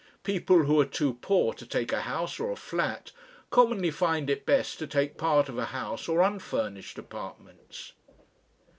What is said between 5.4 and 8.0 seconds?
of a house or unfurnished apartments.